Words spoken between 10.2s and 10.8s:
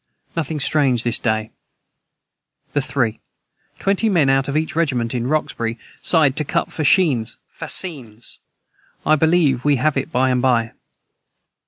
and by.